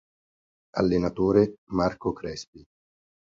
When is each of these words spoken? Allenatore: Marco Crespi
Allenatore: 0.79 1.57
Marco 1.77 2.11
Crespi 2.11 2.65